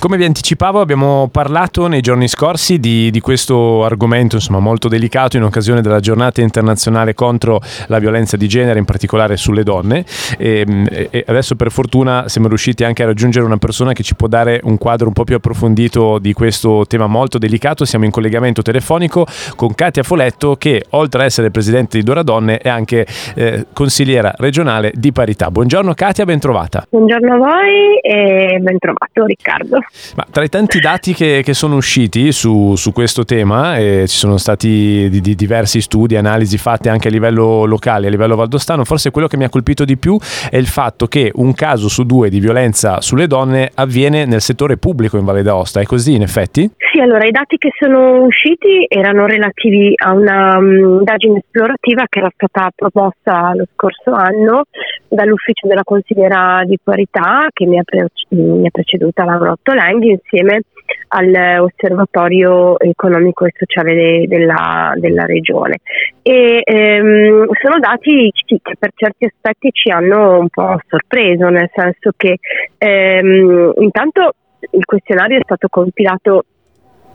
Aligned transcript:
Come 0.00 0.16
vi 0.16 0.24
anticipavo 0.24 0.80
abbiamo 0.80 1.28
parlato 1.30 1.86
nei 1.86 2.00
giorni 2.00 2.26
scorsi 2.26 2.80
di, 2.80 3.10
di, 3.10 3.20
questo 3.20 3.84
argomento 3.84 4.36
insomma, 4.36 4.58
molto 4.58 4.88
delicato 4.88 5.36
in 5.36 5.42
occasione 5.42 5.82
della 5.82 6.00
giornata 6.00 6.40
internazionale 6.40 7.12
contro 7.12 7.60
la 7.88 7.98
violenza 7.98 8.38
di 8.38 8.48
genere, 8.48 8.78
in 8.78 8.86
particolare 8.86 9.36
sulle 9.36 9.62
donne 9.62 10.06
e, 10.38 10.64
e, 11.10 11.24
adesso 11.26 11.54
per 11.54 11.70
fortuna 11.70 12.30
siamo 12.30 12.48
riusciti 12.48 12.82
anche 12.82 13.02
a 13.02 13.06
raggiungere 13.06 13.44
una 13.44 13.58
persona 13.58 13.92
che 13.92 14.02
ci 14.02 14.14
può 14.14 14.26
dare 14.26 14.58
un 14.62 14.78
quadro 14.78 15.06
un 15.06 15.12
po' 15.12 15.24
più 15.24 15.36
approfondito 15.36 16.18
di 16.18 16.32
questo 16.32 16.86
tema 16.88 17.06
molto 17.06 17.36
delicato. 17.36 17.84
Siamo 17.84 18.06
in 18.06 18.10
collegamento 18.10 18.62
telefonico 18.62 19.26
con 19.54 19.74
Katia 19.74 20.02
Foletto 20.02 20.56
che 20.56 20.86
oltre 20.90 21.20
ad 21.20 21.26
essere 21.26 21.50
presidente 21.50 21.98
di 21.98 22.04
Dora 22.04 22.22
Donne 22.22 22.56
è 22.56 22.70
anche 22.70 23.06
eh, 23.34 23.66
consigliera 23.74 24.32
regionale 24.38 24.92
di 24.94 25.12
parità. 25.12 25.50
Buongiorno 25.50 25.92
Katia, 25.92 26.24
ben 26.24 26.38
trovata. 26.38 26.86
Buongiorno 26.88 27.34
a 27.34 27.36
voi 27.36 27.98
e 28.00 28.58
ben 28.60 28.78
trovato 28.78 29.26
Riccardo. 29.26 29.78
Ma 30.16 30.26
tra 30.30 30.42
i 30.42 30.48
tanti 30.48 30.78
dati 30.80 31.12
che, 31.14 31.42
che 31.44 31.54
sono 31.54 31.76
usciti 31.76 32.32
su, 32.32 32.74
su 32.76 32.92
questo 32.92 33.24
tema, 33.24 33.76
eh, 33.76 34.04
ci 34.06 34.16
sono 34.16 34.36
stati 34.36 35.08
di, 35.10 35.20
di 35.20 35.34
diversi 35.34 35.80
studi, 35.80 36.16
analisi 36.16 36.58
fatte 36.58 36.88
anche 36.88 37.08
a 37.08 37.10
livello 37.10 37.64
locale, 37.64 38.06
a 38.06 38.10
livello 38.10 38.36
valdostano, 38.36 38.84
forse 38.84 39.10
quello 39.10 39.28
che 39.28 39.36
mi 39.36 39.44
ha 39.44 39.48
colpito 39.48 39.84
di 39.84 39.96
più 39.96 40.18
è 40.50 40.56
il 40.56 40.66
fatto 40.66 41.06
che 41.06 41.30
un 41.34 41.54
caso 41.54 41.88
su 41.88 42.04
due 42.04 42.28
di 42.28 42.40
violenza 42.40 43.00
sulle 43.00 43.26
donne 43.26 43.70
avviene 43.74 44.24
nel 44.24 44.40
settore 44.40 44.76
pubblico 44.76 45.16
in 45.16 45.24
Valle 45.24 45.42
d'Aosta. 45.42 45.80
È 45.80 45.84
così 45.84 46.14
in 46.14 46.22
effetti? 46.22 46.70
Sì, 46.92 47.00
allora 47.00 47.24
i 47.24 47.30
dati 47.30 47.56
che 47.56 47.70
sono 47.78 48.24
usciti 48.24 48.84
erano 48.88 49.26
relativi 49.26 49.92
a 49.96 50.12
una 50.12 50.56
um, 50.58 50.98
indagine 50.98 51.38
esplorativa 51.38 52.04
che 52.08 52.18
era 52.18 52.30
stata 52.34 52.70
proposta 52.74 53.52
lo 53.54 53.64
scorso 53.74 54.10
anno 54.10 54.64
dall'ufficio 55.08 55.66
della 55.66 55.84
consigliera 55.84 56.62
di 56.64 56.78
parità 56.82 57.48
che 57.52 57.66
mi 57.66 57.78
ha, 57.78 57.82
pre- 57.84 58.08
mi 58.30 58.66
ha 58.66 58.70
preceduta 58.70 59.24
Laura 59.24 59.54
Ottolenghi 59.80 60.10
insieme 60.10 60.60
all'osservatorio 61.08 62.78
economico 62.78 63.46
e 63.46 63.54
sociale 63.56 63.94
de- 63.94 64.26
della, 64.28 64.92
della, 64.96 65.24
regione. 65.24 65.78
E 66.22 66.60
ehm, 66.62 67.48
sono 67.60 67.78
dati 67.78 68.30
sì, 68.46 68.60
che 68.62 68.74
per 68.78 68.90
certi 68.94 69.24
aspetti 69.24 69.70
ci 69.72 69.90
hanno 69.90 70.38
un 70.38 70.48
po' 70.48 70.78
sorpreso, 70.86 71.48
nel 71.48 71.70
senso 71.74 72.12
che 72.16 72.38
ehm, 72.76 73.72
intanto 73.78 74.34
il 74.72 74.84
questionario 74.84 75.38
è 75.38 75.42
stato 75.42 75.68
compilato 75.68 76.44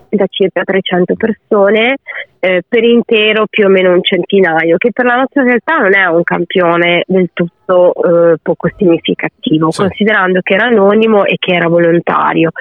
da 0.09 0.25
circa 0.27 0.63
300 0.63 1.13
persone 1.15 1.97
eh, 2.45 2.61
per 2.67 2.83
intero 2.83 3.47
più 3.49 3.65
o 3.65 3.69
meno 3.69 3.91
un 3.91 4.03
centinaio, 4.03 4.77
che 4.77 4.91
per 4.91 5.05
la 5.05 5.15
nostra 5.15 5.41
realtà 5.41 5.77
non 5.77 5.95
è 5.95 6.05
un 6.05 6.21
campione 6.21 7.03
del 7.07 7.31
tutto 7.33 7.93
eh, 7.95 8.37
poco 8.39 8.69
significativo, 8.77 9.71
sì. 9.71 9.81
considerando 9.81 10.41
che 10.43 10.53
era 10.53 10.67
anonimo 10.67 11.25
e 11.25 11.37
che 11.39 11.55
era 11.55 11.67
volontario. 11.67 12.51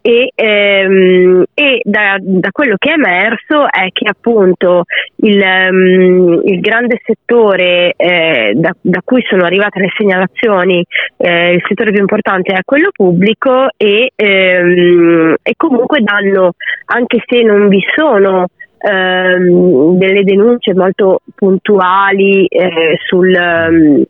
E, 0.00 0.30
ehm, 0.32 1.44
e 1.54 1.80
da, 1.82 2.16
da, 2.20 2.50
quello 2.52 2.76
che 2.78 2.90
è 2.90 2.94
emerso 2.94 3.68
è 3.68 3.88
che 3.92 4.08
appunto 4.08 4.84
il, 5.16 5.40
um, 5.40 6.40
il 6.44 6.60
grande 6.60 7.00
settore 7.04 7.94
eh, 7.96 8.52
da, 8.54 8.74
da, 8.80 9.00
cui 9.04 9.24
sono 9.28 9.44
arrivate 9.44 9.80
le 9.80 9.90
segnalazioni, 9.96 10.84
eh, 11.16 11.54
il 11.54 11.64
settore 11.66 11.90
più 11.90 12.00
importante 12.00 12.52
è 12.52 12.60
quello 12.64 12.90
pubblico 12.92 13.68
e, 13.76 14.12
ehm, 14.14 15.34
e 15.42 15.54
comunque 15.56 16.00
danno, 16.00 16.52
anche 16.86 17.22
se 17.26 17.42
non 17.42 17.66
vi 17.68 17.82
sono 17.94 18.46
ehm, 18.82 19.96
delle 19.96 20.24
denunce 20.24 20.74
molto 20.74 21.20
puntuali 21.34 22.46
eh, 22.46 22.96
sul, 23.06 23.32
um, 23.34 24.02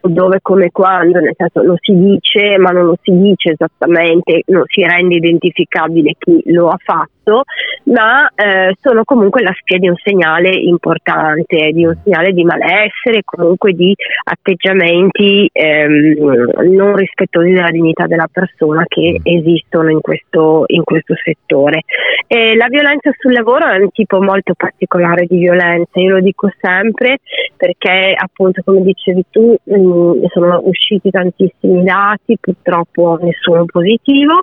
su 0.00 0.12
dove, 0.12 0.38
come, 0.40 0.70
quando, 0.70 1.20
nel 1.20 1.34
senso 1.36 1.62
lo 1.62 1.76
si 1.80 1.94
dice 1.94 2.56
ma 2.58 2.70
non 2.70 2.86
lo 2.86 2.96
si 3.02 3.12
dice 3.12 3.50
esattamente, 3.50 4.42
non 4.46 4.64
si 4.66 4.82
rende 4.82 5.16
identificabile 5.16 6.14
chi 6.18 6.42
lo 6.46 6.68
ha 6.68 6.78
fatto 6.82 7.21
fatto, 7.22 7.42
ma 7.84 8.28
eh, 8.34 8.76
sono 8.80 9.04
comunque 9.04 9.42
la 9.42 9.54
spia 9.58 9.78
di 9.78 9.88
un 9.88 9.96
segnale 9.96 10.50
importante, 10.50 11.70
di 11.72 11.84
un 11.84 11.96
segnale 12.02 12.32
di 12.32 12.44
malessere, 12.44 13.22
comunque 13.24 13.72
di 13.72 13.94
atteggiamenti 14.24 15.48
ehm, 15.52 16.70
non 16.70 16.96
rispettosi 16.96 17.50
della 17.50 17.70
dignità 17.70 18.06
della 18.06 18.28
persona 18.30 18.84
che 18.86 19.18
mm. 19.18 19.22
esistono 19.24 19.90
in 19.90 20.00
questo, 20.00 20.64
in 20.66 20.84
questo 20.84 21.14
settore. 21.22 21.82
E 22.26 22.54
la 22.56 22.66
violenza 22.68 23.10
sul 23.18 23.32
lavoro 23.32 23.66
è 23.66 23.76
un 23.78 23.90
tipo 23.90 24.20
molto 24.20 24.54
particolare 24.54 25.26
di 25.26 25.38
violenza, 25.38 26.00
io 26.00 26.14
lo 26.14 26.20
dico 26.20 26.50
sempre 26.60 27.18
perché 27.56 28.14
appunto 28.16 28.62
come 28.64 28.82
dicevi 28.82 29.24
tu 29.30 29.54
mh, 29.62 29.76
mm, 29.76 30.24
sono 30.32 30.60
usciti 30.64 31.10
tantissimi 31.10 31.84
dati, 31.84 32.36
purtroppo 32.40 33.18
nessuno 33.20 33.64
positivo, 33.66 34.40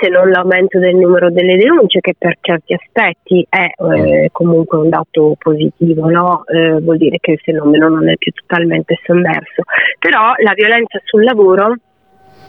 se 0.00 0.08
non 0.08 0.30
l'aumento 0.30 0.78
del 0.78 0.94
numero 0.94 1.30
delle 1.30 1.56
denunce 1.56 2.00
che 2.00 2.14
per 2.20 2.36
certi 2.42 2.74
aspetti 2.74 3.46
è 3.48 3.70
eh, 3.94 4.28
comunque 4.30 4.76
un 4.76 4.90
dato 4.90 5.36
positivo, 5.38 6.10
no? 6.10 6.44
eh, 6.44 6.78
vuol 6.78 6.98
dire 6.98 7.16
che 7.18 7.32
il 7.32 7.40
fenomeno 7.42 7.88
non 7.88 8.10
è 8.10 8.16
più 8.18 8.30
totalmente 8.32 8.98
sommerso, 9.06 9.62
però 9.98 10.34
la 10.36 10.52
violenza 10.54 11.00
sul 11.02 11.24
lavoro 11.24 11.76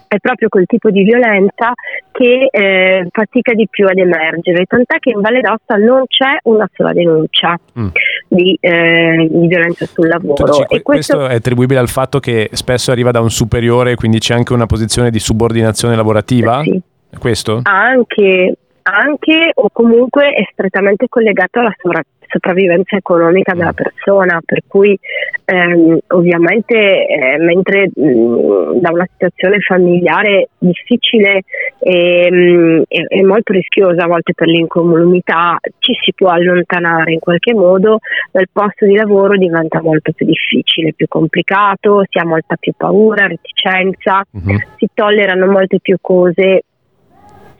è 0.10 0.18
proprio 0.20 0.50
quel 0.50 0.66
tipo 0.66 0.90
di 0.90 1.04
violenza 1.04 1.72
che 2.12 2.50
eh, 2.52 3.08
fatica 3.10 3.54
di 3.54 3.66
più 3.70 3.88
ad 3.88 3.98
emergere, 3.98 4.66
tant'è 4.66 5.00
che 5.00 5.12
in 5.12 5.22
Valle 5.22 5.40
d'Aosta 5.40 5.78
non 5.78 6.04
c'è 6.06 6.38
una 6.44 6.70
sola 6.74 6.92
denuncia 6.92 7.58
mm. 7.80 7.88
di, 8.28 8.58
eh, 8.60 9.30
di, 9.32 9.48
violenza 9.48 9.86
sul 9.86 10.10
lavoro. 10.10 10.44
Dici, 10.48 10.66
questo... 10.82 10.82
questo... 10.82 11.28
è 11.28 11.36
attribuibile 11.36 11.80
al 11.80 11.88
fatto 11.88 12.20
che 12.20 12.50
spesso 12.52 12.92
arriva 12.92 13.12
da 13.12 13.22
un 13.22 13.30
superiore, 13.30 13.96
quindi 13.96 14.20
c'è 14.20 14.34
anche 14.34 14.52
una 14.52 14.66
posizione 14.66 15.12
di 15.12 15.20
subordinazione 15.20 15.96
lavorativa? 15.96 16.62
Sì. 16.62 16.82
Questo? 17.18 17.62
Anche, 17.64 18.56
anche 18.84 19.52
o 19.54 19.70
comunque 19.72 20.34
è 20.34 20.48
strettamente 20.52 21.08
collegato 21.08 21.60
alla 21.60 21.74
sovra- 21.78 22.04
sopravvivenza 22.32 22.96
economica 22.96 23.54
della 23.54 23.72
mm. 23.72 23.76
persona, 23.76 24.42
per 24.44 24.62
cui 24.68 24.98
ehm, 25.46 25.98
ovviamente 26.08 27.06
eh, 27.06 27.38
mentre 27.40 27.92
mh, 27.94 28.04
mm, 28.04 28.80
da 28.80 28.92
una 28.92 29.08
situazione 29.12 29.60
familiare 29.60 30.50
difficile 30.58 31.42
e, 31.80 32.86
e, 32.88 33.06
e, 33.08 33.24
molto 33.24 33.52
rischiosa 33.52 34.04
a 34.04 34.08
volte 34.08 34.34
per 34.34 34.48
l'incolumità 34.48 35.58
ci 35.80 35.94
si 36.02 36.14
può 36.14 36.30
allontanare 36.30 37.12
in 37.12 37.20
qualche 37.20 37.54
modo, 37.54 38.00
dal 38.32 38.48
posto 38.52 38.86
di 38.86 38.96
lavoro 38.96 39.36
diventa 39.36 39.82
molto 39.82 40.14
più 40.14 40.26
difficile, 40.26 40.94
più 40.94 41.08
complicato, 41.08 42.04
si 42.10 42.18
ha 42.18 42.26
molta 42.26 42.56
più 42.56 42.72
paura, 42.78 43.28
reticenza, 43.28 44.24
uh-huh. 44.32 44.58
si 44.78 44.88
tollerano 44.94 45.48
molte 45.48 45.80
più 45.82 45.98
cose 46.00 46.64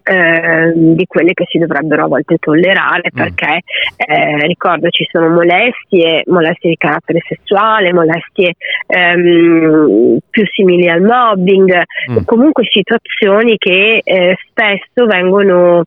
eh, 0.04 0.74
di 0.76 1.06
quelle 1.06 1.34
che 1.34 1.46
si 1.48 1.58
dovrebbero 1.58 2.06
a 2.06 2.08
volte 2.08 2.38
tollerare 2.38 3.10
mm. 3.14 3.18
perché 3.18 3.62
eh, 3.98 4.38
ricordo 4.48 4.90
ci 4.90 5.08
sono 5.10 5.30
molestie, 5.30 6.24
molestie 6.28 6.70
di 6.70 6.78
carattere 6.78 7.20
sessuale, 7.28 7.94
molestie 7.94 8.54
ehm, 8.88 10.18
più 10.30 10.46
simili 10.54 10.90
al 10.90 11.02
mobbing, 11.02 11.84
mm. 12.12 12.18
comunque 12.26 12.64
situazioni 12.70 13.58
che 13.58 14.02
eh, 14.04 14.38
spesso 14.48 15.06
vengono 15.06 15.84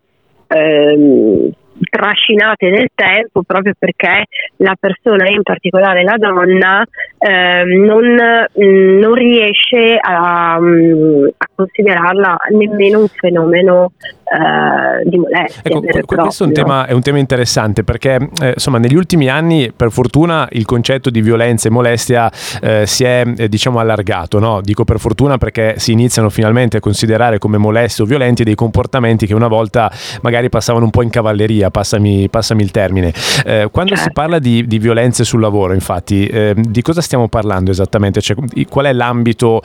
ehm, 0.49 1.51
trascinate 1.91 2.69
nel 2.71 2.89
tempo 2.95 3.43
proprio 3.43 3.73
perché 3.79 4.25
la 4.59 4.77
persona, 4.79 5.29
in 5.29 5.43
particolare 5.43 6.03
la 6.03 6.17
donna, 6.17 6.85
eh, 7.19 7.65
non, 7.65 8.05
mm, 8.05 8.99
non, 8.99 9.15
riesce 9.15 9.99
a, 10.01 10.59
mm, 10.61 11.27
a, 11.37 11.47
considerarla 11.55 12.37
nemmeno 12.51 13.01
un 13.01 13.09
fenomeno 13.09 13.93
eh, 14.25 15.09
di 15.09 15.19
molestia. 15.19 15.61
Ecco, 15.63 15.81
questo 16.07 16.45
è 16.45 16.47
un, 16.47 16.53
tema, 16.53 16.87
è 16.87 16.93
un, 16.93 17.03
tema, 17.03 17.19
interessante 17.19 17.85
perché 17.85 18.17
eh, 18.41 18.53
insomma 18.55 18.79
negli 18.79 18.95
ultimi 18.95 19.29
anni 19.29 19.71
per 19.75 19.91
fortuna 19.91 20.49
il 20.53 20.65
concetto 20.65 21.11
di 21.11 21.21
violenza 21.21 21.69
e 21.69 21.71
molestia 21.71 22.31
eh, 22.63 22.87
si 22.87 23.05
è 23.05 23.25
eh, 23.37 23.49
diciamo 23.49 23.79
allargato, 23.79 24.39
no? 24.39 24.61
dico 24.63 24.85
per 24.85 24.99
fortuna 24.99 25.37
perché 25.37 25.75
si 25.77 25.93
iniziano 25.93 26.31
finalmente 26.31 26.79
a 26.79 26.81
considerare 26.81 27.39
come 27.39 27.59
molesti 27.59 28.03
o 28.03 28.07
violenti 28.07 28.45
dei 28.45 28.55
comportamenti 28.55 29.27
che 29.27 29.35
una 29.35 29.49
volta 29.49 29.93
magari 30.23 30.49
passavano 30.49 30.87
un 30.87 30.91
po' 30.91 31.03
in 31.03 31.11
cavalleria, 31.11 31.71
passami, 31.71 32.29
passami 32.31 32.63
il 32.63 32.71
termine. 32.71 33.13
Eh, 33.45 33.69
quando 33.71 33.95
certo. 33.95 34.09
si 34.09 34.13
parla 34.13 34.39
di, 34.39 34.67
di, 34.67 34.79
violenze 34.79 35.25
sul 35.25 35.41
lavoro 35.41 35.75
infatti 35.75 36.27
eh, 36.27 36.55
di 36.57 36.83
cosa 36.83 37.01
stiamo 37.03 37.29
parlando 37.29 37.71
esattamente? 37.71 38.21
Cioè, 38.21 38.37
qual 38.69 38.87
è 38.87 38.93
l'ambito 38.93 39.63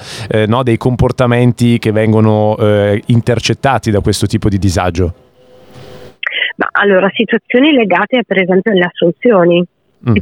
no, 0.47 0.63
dei 0.63 0.77
comportamenti 0.77 1.79
che 1.79 1.91
vengono 1.91 2.57
intercettati 3.05 3.91
da 3.91 4.01
questo 4.01 4.27
tipo 4.27 4.48
di 4.48 4.48
disagio? 4.57 5.13
Ma 6.57 6.67
allora, 6.71 7.09
situazioni 7.13 7.71
legate 7.71 8.23
per 8.25 8.41
esempio 8.41 8.71
alle 8.71 8.85
assunzioni. 8.85 9.63
Mm. 10.09 10.15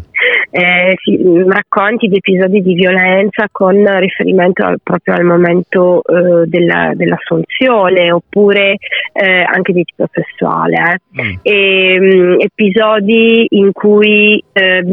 Eh, 0.49 0.95
sì, 1.03 1.19
racconti 1.47 2.07
di 2.07 2.15
episodi 2.15 2.63
di 2.63 2.73
violenza 2.73 3.47
con 3.51 3.85
riferimento 3.99 4.65
al, 4.65 4.79
proprio 4.81 5.13
al 5.13 5.23
momento 5.23 6.01
eh, 6.03 6.47
della, 6.47 6.93
dell'assunzione 6.95 8.11
oppure 8.11 8.77
eh, 9.13 9.43
anche 9.43 9.73
di 9.73 9.83
tipo 9.83 10.07
sessuale 10.11 11.01
eh. 11.15 11.21
mm. 11.21 11.35
e, 11.43 11.99
mh, 11.99 12.15
mm, 12.15 12.39
episodi 12.39 13.45
in 13.49 13.71
cui 13.71 14.43
eh, 14.53 14.83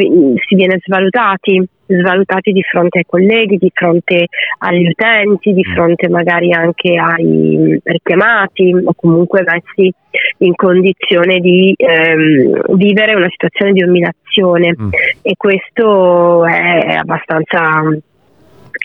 si 0.47 0.55
viene 0.55 0.79
svalutati 0.85 1.67
svalutati 1.87 2.53
di 2.53 2.63
fronte 2.63 2.99
ai 2.99 3.07
colleghi, 3.07 3.57
di 3.57 3.71
fronte 3.73 4.27
agli 4.59 4.89
utenti, 4.89 5.53
di 5.53 5.65
mm. 5.67 5.73
fronte 5.73 6.09
magari 6.09 6.53
anche 6.53 6.97
ai 6.97 7.81
richiamati 7.83 8.75
o 8.85 8.93
comunque 8.95 9.43
messi 9.43 9.93
in 10.39 10.55
condizione 10.55 11.41
di 11.41 11.75
ehm, 11.77 12.77
vivere 12.77 13.15
una 13.15 13.29
situazione 13.29 13.73
di 13.73 13.83
umiliazione 13.83 14.75
mm. 14.79 14.89
e 15.23 15.35
questo 15.37 16.45
è 16.47 16.97
abbastanza 16.97 17.83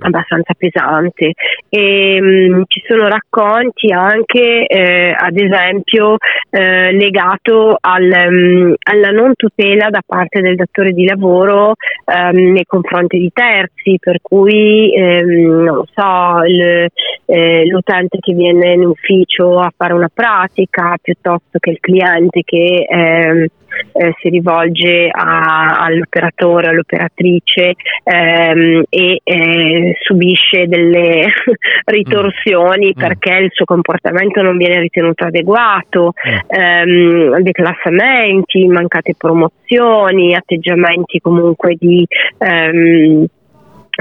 abbastanza 0.03 0.53
pesante 0.57 1.33
e 1.69 2.21
mh, 2.21 2.56
mm, 2.56 2.62
ci 2.68 2.81
sono 2.88 3.07
racconti 3.07 3.91
anche 3.91 4.65
eh, 4.65 5.15
ad 5.18 5.38
esempio 5.38 6.18
eh, 6.50 6.91
legato 6.91 7.77
al, 7.80 8.03
mh, 8.03 8.68
mm, 8.68 8.74
alla 8.83 9.09
non 9.09 9.33
tutela 9.36 9.89
da 9.89 10.01
parte 10.06 10.41
del 10.41 10.56
datore 10.56 10.91
di 10.91 11.06
lavoro 11.06 11.74
ehm, 12.06 12.51
nei 12.53 12.65
confronti 12.65 13.18
di 13.18 13.31
terzi 13.33 13.97
per 14.00 14.19
cui 14.21 14.94
ehm, 14.94 15.63
non 15.63 15.83
so 15.94 16.44
il, 16.45 16.88
eh, 17.25 17.65
l'utente 17.65 18.18
che 18.19 18.33
viene 18.33 18.74
in 18.74 18.85
ufficio 18.85 19.59
a 19.59 19.71
fare 19.75 19.94
una 19.94 20.09
pratica 20.13 20.95
piuttosto 21.01 21.59
che 21.59 21.71
il 21.71 21.80
cliente 21.80 22.42
che 22.44 22.85
ehm, 22.89 23.45
eh, 23.94 24.13
si 24.19 24.30
rivolge 24.30 25.10
a, 25.12 25.80
all'operatore, 25.80 26.69
all'operatrice 26.69 27.74
ehm, 28.04 28.83
e 28.89 29.19
eh, 29.24 29.95
subisce 30.01 30.68
delle 30.68 31.27
ritorsioni 31.86 32.94
mm. 32.95 33.00
perché 33.00 33.33
il 33.33 33.50
suo 33.51 33.66
comportamento 33.66 34.42
non 34.42 34.57
viene 34.57 34.80
ritenuto 34.80 35.25
adeguato, 35.25 36.13
mm. 36.13 36.60
ehm, 36.60 37.39
declassamenti, 37.42 38.68
mancate 38.68 39.16
promozioni, 39.18 40.36
atteggiamenti 40.36 41.19
comunque 41.19 41.75
di 41.77 42.06
ehm, 42.38 43.25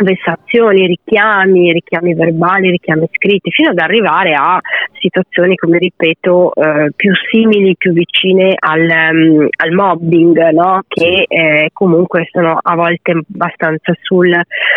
vessazioni, 0.02 0.86
richiami, 0.86 1.72
richiami 1.72 2.14
verbali, 2.14 2.70
richiami 2.70 3.08
scritti, 3.12 3.50
fino 3.50 3.70
ad 3.70 3.78
arrivare 3.78 4.34
a 4.34 4.60
situazioni, 4.98 5.56
come 5.56 5.78
ripeto, 5.78 6.54
eh, 6.54 6.90
più 6.94 7.12
simili, 7.30 7.76
più 7.76 7.92
vicine 7.92 8.54
al, 8.58 8.80
um, 8.80 9.48
al 9.56 9.72
mobbing, 9.72 10.50
no? 10.50 10.82
che 10.88 11.24
eh, 11.28 11.70
comunque 11.72 12.28
sono 12.30 12.58
a 12.60 12.74
volte 12.74 13.12
abbastanza 13.12 13.92
sul, 14.00 14.34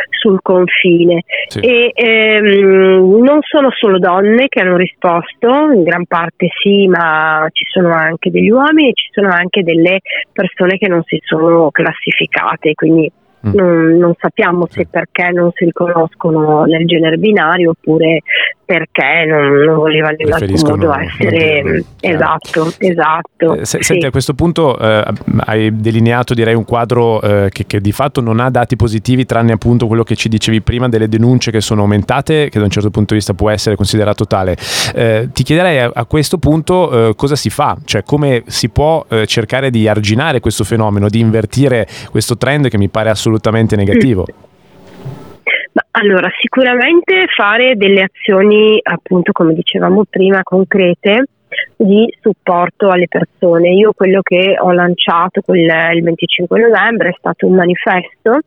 sul 0.09 0.39
confine. 0.41 1.23
Sì. 1.47 1.59
E 1.59 1.91
ehm, 1.94 3.21
non 3.23 3.39
sono 3.41 3.69
solo 3.71 4.00
donne 4.00 4.47
che 4.47 4.62
hanno 4.62 4.77
risposto, 4.77 5.71
in 5.71 5.83
gran 5.83 6.06
parte 6.06 6.50
sì, 6.62 6.88
ma 6.88 7.47
ci 7.51 7.65
sono 7.69 7.94
anche 7.94 8.29
degli 8.29 8.50
uomini 8.50 8.89
e 8.89 8.94
ci 8.94 9.09
sono 9.12 9.29
anche 9.29 9.63
delle 9.63 10.00
persone 10.31 10.77
che 10.77 10.88
non 10.88 11.01
si 11.03 11.19
sono 11.23 11.69
classificate, 11.71 12.73
quindi. 12.73 13.12
Non, 13.42 13.98
non, 13.98 14.14
sappiamo 14.20 14.68
se 14.70 14.86
perché 14.88 15.32
non 15.32 15.52
si 15.54 15.66
riconoscono 15.66 16.64
nel 16.66 16.86
genere 16.86 17.18
binario 17.18 17.72
oppure 17.72 18.22
perché 18.71 19.25
non, 19.27 19.51
non 19.65 19.75
volevano 19.75 20.15
in 20.18 20.31
alcun 20.31 20.69
modo 20.69 20.97
essere 20.97 21.62
mm, 21.62 21.79
esatto, 22.00 22.73
esatto. 22.77 23.56
Eh, 23.56 23.65
se, 23.65 23.79
sì. 23.79 23.83
Senti, 23.83 24.06
a 24.06 24.12
questo 24.12 24.33
punto 24.33 24.79
eh, 24.79 25.03
hai 25.45 25.75
delineato 25.75 26.33
direi 26.33 26.53
un 26.53 26.63
quadro 26.63 27.21
eh, 27.21 27.50
che, 27.51 27.65
che, 27.68 27.81
di 27.81 27.91
fatto 27.91 28.21
non 28.21 28.39
ha 28.39 28.50
dati 28.50 28.77
positivi 28.77 29.25
tranne 29.25 29.51
appunto 29.51 29.88
quello 29.88 30.03
che 30.03 30.15
ci 30.15 30.29
dicevi 30.29 30.62
prima 30.62 30.88
delle 30.88 31.09
denunce 31.09 31.51
che 31.51 31.59
sono 31.59 31.81
aumentate 31.81 32.47
che 32.47 32.59
da 32.59 32.63
un 32.63 32.71
certo 32.71 32.89
punto 32.91 33.09
di 33.09 33.19
vista 33.19 33.33
può 33.33 33.50
essere 33.50 33.75
considerato 33.75 34.25
tale. 34.25 34.56
Eh, 34.95 35.27
ti 35.33 35.44
chiederei 35.44 35.79
a, 35.79 35.91
a 35.94 36.06
questo 36.06 36.38
punto 36.38 37.09
eh, 37.09 37.15
cosa 37.15 37.35
si 37.35 37.50
fa, 37.50 37.77
cioè 37.83 38.03
come 38.03 38.44
si 38.45 38.69
può 38.69 39.03
eh, 39.09 39.25
cercare 39.25 39.69
di 39.69 39.89
arginare 39.89 40.39
questo 40.39 40.63
fenomeno, 40.63 41.09
di 41.09 41.19
invertire 41.19 41.85
questo 42.09 42.38
trend 42.38 42.69
che 42.69 42.77
mi 42.77 42.88
pare 42.88 43.09
assolutamente 43.09 43.75
negativo. 43.75 44.25
Mm. 44.31 44.44
Allora, 45.91 46.29
sicuramente 46.39 47.25
fare 47.35 47.75
delle 47.75 48.03
azioni, 48.03 48.79
appunto, 48.81 49.31
come 49.31 49.53
dicevamo 49.53 50.03
prima, 50.09 50.41
concrete 50.44 51.25
di 51.75 52.13
supporto 52.21 52.89
alle 52.89 53.07
persone. 53.07 53.69
Io 53.69 53.94
quello 53.94 54.21
che 54.21 54.56
ho 54.59 54.71
lanciato 54.71 55.41
quel, 55.41 55.95
il 55.95 56.03
25 56.03 56.59
novembre 56.59 57.09
è 57.09 57.15
stato 57.18 57.47
un 57.47 57.56
manifesto 57.56 58.39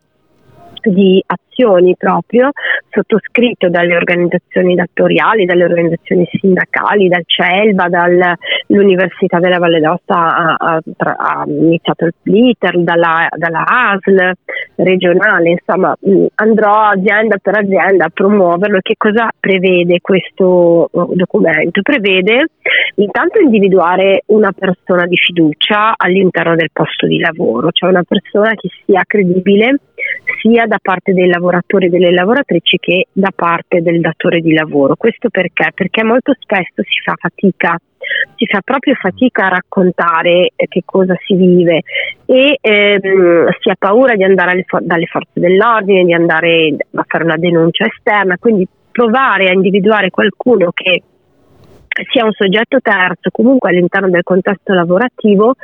di 0.89 1.23
azioni 1.25 1.95
proprio 1.97 2.51
sottoscritto 2.89 3.69
dalle 3.69 3.95
organizzazioni 3.95 4.75
datoriali, 4.75 5.45
dalle 5.45 5.63
organizzazioni 5.63 6.27
sindacali, 6.31 7.07
dal 7.07 7.23
CELVA, 7.25 7.87
dall'Università 7.89 9.39
della 9.39 9.57
Valle 9.57 9.79
d'Aosta 9.79 10.15
ha, 10.15 10.55
ha, 10.57 10.81
ha 10.97 11.43
iniziato 11.47 12.05
il 12.05 12.13
PLITER, 12.21 12.79
dalla, 12.79 13.27
dalla 13.35 13.63
ASL 13.65 14.33
regionale, 14.75 15.49
insomma 15.49 15.95
andrò 16.35 16.73
azienda 16.89 17.37
per 17.41 17.57
azienda 17.57 18.05
a 18.05 18.11
promuoverlo. 18.13 18.79
Che 18.81 18.95
cosa 18.97 19.29
prevede 19.39 19.99
questo 20.01 20.89
uh, 20.91 21.13
documento? 21.15 21.81
Prevede 21.81 22.47
intanto 22.95 23.39
individuare 23.39 24.23
una 24.27 24.51
persona 24.51 25.05
di 25.05 25.17
fiducia 25.17 25.93
all'interno 25.95 26.55
del 26.55 26.69
posto 26.71 27.07
di 27.07 27.19
lavoro, 27.19 27.69
cioè 27.71 27.89
una 27.89 28.03
persona 28.03 28.53
che 28.55 28.69
sia 28.85 29.03
credibile 29.05 29.79
sia 30.41 30.65
da 30.65 30.77
parte 30.81 31.13
dei 31.13 31.27
lavoratori 31.27 31.87
e 31.87 31.89
delle 31.89 32.11
lavoratrici 32.11 32.77
che 32.77 33.07
da 33.11 33.31
parte 33.33 33.81
del 33.81 34.01
datore 34.01 34.41
di 34.41 34.53
lavoro. 34.53 34.95
Questo 34.95 35.29
perché? 35.29 35.71
Perché 35.73 36.03
molto 36.03 36.33
spesso 36.37 36.83
si 36.83 37.01
fa 37.03 37.15
fatica 37.17 37.77
si 38.35 38.45
fa 38.45 38.61
proprio 38.63 38.95
fatica 38.95 39.45
a 39.45 39.49
raccontare 39.49 40.51
eh, 40.55 40.67
che 40.67 40.83
cosa 40.85 41.15
si 41.25 41.35
vive 41.35 41.81
e 42.25 42.57
ehm, 42.59 43.49
si 43.59 43.69
ha 43.69 43.75
paura 43.77 44.15
di 44.15 44.23
andare 44.23 44.63
for- 44.67 44.83
dalle 44.83 45.05
forze 45.05 45.39
dell'ordine, 45.39 46.03
di 46.03 46.13
andare 46.13 46.75
a 46.93 47.05
fare 47.07 47.23
una 47.23 47.37
denuncia 47.37 47.85
esterna, 47.85 48.37
quindi 48.37 48.67
provare 48.91 49.49
a 49.49 49.53
individuare 49.53 50.09
qualcuno 50.09 50.71
che 50.73 51.03
sia 52.11 52.25
un 52.25 52.33
soggetto 52.33 52.79
terzo, 52.81 53.29
comunque 53.31 53.69
all'interno 53.69 54.09
del 54.09 54.23
contesto 54.23 54.73
lavorativo, 54.73 55.55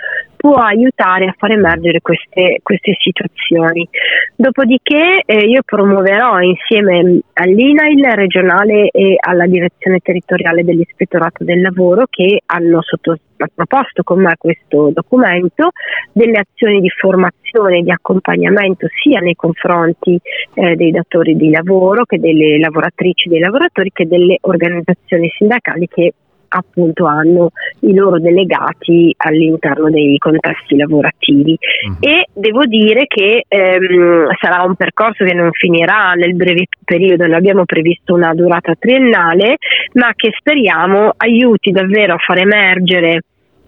può 0.42 0.56
aiutare 0.56 1.26
a 1.26 1.36
far 1.38 1.52
emergere 1.52 2.02
queste, 2.02 2.58
queste 2.64 2.96
situazioni. 2.98 3.88
Dopodiché 4.36 5.22
eh, 5.24 5.46
io 5.46 5.62
promuoverò 5.64 6.40
insieme 6.40 7.20
all'INAIL 7.34 8.04
regionale 8.16 8.90
e 8.90 9.18
alla 9.20 9.46
direzione 9.46 10.00
territoriale 10.00 10.64
dell'Ispettorato 10.64 11.44
del 11.44 11.62
Lavoro 11.62 12.06
che 12.10 12.42
hanno 12.48 12.82
sotto, 12.82 13.18
proposto 13.54 14.02
con 14.02 14.24
me 14.24 14.34
questo 14.40 14.90
documento 14.92 15.70
delle 16.12 16.40
azioni 16.40 16.82
di 16.82 16.90
formazione 16.90 17.78
e 17.78 17.82
di 17.84 17.92
accompagnamento 17.92 18.88
sia 19.00 19.20
nei 19.20 19.36
confronti 19.36 20.20
eh, 20.56 20.76
dei 20.76 20.90
datori 20.90 21.36
di 21.36 21.52
lavoro 21.52 22.06
che 22.06 22.20
delle 22.20 22.58
lavoratrici 22.58 23.30
dei 23.30 23.40
lavoratori 23.40 23.92
che 23.94 24.08
delle 24.08 24.38
organizzazioni 24.42 25.30
sindacali 25.38 25.88
che 25.88 26.14
appunto 26.54 27.06
hanno 27.06 27.52
i 27.82 27.94
loro 27.94 28.20
delegati 28.20 29.14
all'interno 29.18 29.90
dei 29.90 30.18
contesti 30.18 30.76
lavorativi 30.76 31.58
uh-huh. 31.58 31.98
e 32.00 32.26
devo 32.34 32.66
dire 32.66 33.06
che 33.08 33.46
ehm, 33.48 34.28
sarà 34.40 34.64
un 34.64 34.76
percorso 34.76 35.24
che 35.24 35.34
non 35.34 35.52
finirà 35.52 36.14
nel 36.14 36.36
breve 36.36 36.66
periodo, 36.84 37.26
noi 37.26 37.36
abbiamo 37.36 37.66
previsto 37.66 38.14
una 38.14 38.34
durata 38.34 38.74
triennale, 38.78 39.58
ma 39.94 40.12
che 40.16 40.32
speriamo 40.38 41.14
aiuti 41.18 41.72
davvero 41.72 42.14
a 42.14 42.18
far 42.18 42.40
emergere 42.40 43.22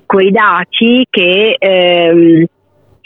quei 0.05 0.31
dati 0.31 1.05
che 1.09 1.55
ehm, 1.57 2.45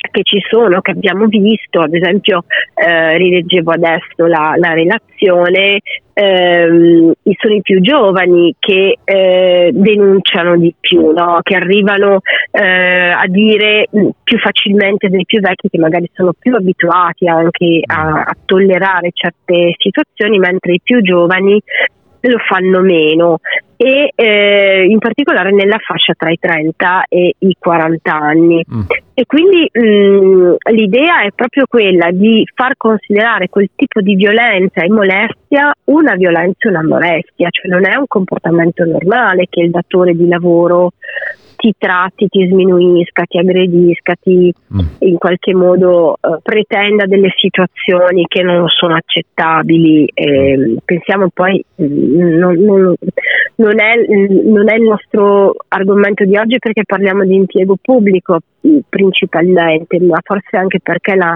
che 0.10 0.22
ci 0.24 0.40
sono, 0.50 0.82
che 0.82 0.92
abbiamo 0.92 1.26
visto, 1.28 1.82
ad 1.82 1.94
esempio 1.94 2.46
eh, 2.74 3.18
rileggevo 3.18 3.72
adesso 3.72 4.26
la, 4.26 4.54
la 4.58 4.74
relazione, 4.74 5.80
ehm, 6.18 7.14
sono 7.38 7.54
i 7.54 7.62
più 7.62 7.80
giovani 7.80 8.56
che 8.58 8.98
eh, 9.04 9.70
denunciano 9.72 10.58
di 10.58 10.74
più, 10.80 11.12
no? 11.12 11.40
che 11.44 11.56
arrivano 11.56 12.22
eh, 12.50 13.12
a 13.12 13.26
dire 13.28 13.88
più 14.24 14.40
facilmente 14.40 15.10
dei 15.10 15.26
più 15.26 15.40
vecchi 15.40 15.70
che 15.70 15.78
magari 15.78 16.10
sono 16.14 16.34
più 16.38 16.56
abituati 16.56 17.28
anche 17.28 17.82
a, 17.86 18.24
a 18.24 18.36
tollerare 18.46 19.12
certe 19.14 19.76
situazioni, 19.78 20.40
mentre 20.40 20.74
i 20.74 20.82
più 20.82 21.02
giovani 21.02 21.62
lo 22.30 22.38
fanno 22.40 22.82
meno 22.82 23.40
e 23.78 24.12
eh, 24.16 24.86
in 24.90 24.98
particolare 24.98 25.52
nella 25.52 25.78
fascia 25.78 26.14
tra 26.18 26.32
i 26.32 26.38
30 26.40 27.06
e 27.08 27.36
i 27.38 27.56
40 27.60 28.12
anni. 28.12 28.66
Mm. 28.74 28.82
E 29.14 29.26
quindi 29.26 29.70
mh, 29.72 29.80
mm, 29.80 30.54
l'idea 30.72 31.22
è 31.22 31.32
proprio 31.34 31.66
quella 31.68 32.10
di 32.12 32.44
far 32.56 32.74
considerare 32.76 33.50
quel 33.50 33.70
tipo 33.76 34.02
di 34.02 34.16
violenza 34.16 34.82
e 34.82 34.90
molestia 34.90 35.72
una 35.86 36.16
violenza 36.16 36.68
e 36.68 36.70
una 36.70 36.84
molestia, 36.84 37.50
cioè 37.50 37.70
non 37.70 37.86
è 37.86 37.96
un 37.96 38.08
comportamento 38.08 38.84
normale 38.84 39.46
che 39.48 39.62
il 39.62 39.70
datore 39.70 40.14
di 40.14 40.28
lavoro 40.28 40.94
ti 41.58 41.74
tratti, 41.78 42.28
ti 42.28 42.48
sminuisca, 42.48 43.24
ti 43.24 43.38
aggredisca, 43.38 44.14
ti 44.22 44.54
mm. 44.74 44.80
in 45.00 45.18
qualche 45.18 45.54
modo 45.54 46.18
uh, 46.20 46.38
pretenda 46.42 47.06
delle 47.06 47.34
situazioni 47.36 48.26
che 48.28 48.44
non 48.44 48.68
sono 48.68 48.96
accettabili. 48.96 50.10
Eh, 50.14 50.78
pensiamo 50.86 51.30
poi, 51.34 51.64
mm, 51.82 52.38
non, 52.38 52.54
non, 52.60 52.96
non, 53.56 53.80
è, 53.80 53.96
non, 54.46 54.70
è, 54.70 54.76
il 54.76 54.84
nostro 54.84 55.56
argomento 55.68 56.24
di 56.24 56.38
oggi 56.38 56.60
perché 56.60 56.84
parliamo 56.86 57.26
di 57.26 57.36
impiego 57.36 57.76
pubblico 57.82 58.40
mm, 58.66 58.78
principalmente, 58.88 60.00
ma 60.00 60.20
forse 60.24 60.56
anche 60.56 60.80
perché 60.80 61.16
la, 61.16 61.36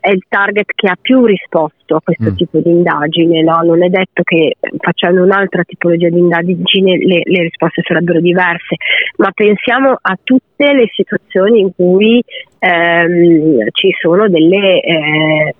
è 0.00 0.10
il 0.10 0.24
target 0.28 0.70
che 0.74 0.88
ha 0.88 0.96
più 1.00 1.24
risposto 1.24 1.96
a 1.96 2.00
questo 2.02 2.30
mm. 2.30 2.34
tipo 2.34 2.58
di 2.58 2.70
indagine, 2.70 3.42
no? 3.42 3.60
non 3.62 3.82
è 3.82 3.88
detto 3.88 4.22
che 4.22 4.56
facendo 4.78 5.22
un'altra 5.22 5.62
tipologia 5.64 6.08
di 6.08 6.18
indagine 6.18 6.96
le, 6.98 7.20
le, 7.24 7.42
risposte 7.42 7.82
sarebbero 7.84 8.20
diverse, 8.20 8.76
ma 9.16 9.30
pensiamo 9.32 9.96
a 10.00 10.18
tutte 10.22 10.72
le 10.72 10.86
situazioni 10.94 11.60
in 11.60 11.74
cui 11.74 12.22
ehm, 12.58 13.68
ci 13.72 13.94
sono 14.00 14.28
delle... 14.28 14.80
Eh, 14.80 15.54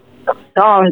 so, 0.52 0.82